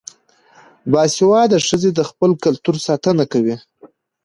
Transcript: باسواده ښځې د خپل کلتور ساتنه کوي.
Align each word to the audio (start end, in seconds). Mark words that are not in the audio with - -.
باسواده 0.91 1.57
ښځې 1.67 1.89
د 1.93 1.99
خپل 2.09 2.31
کلتور 2.43 2.75
ساتنه 2.87 3.23
کوي. 3.31 3.55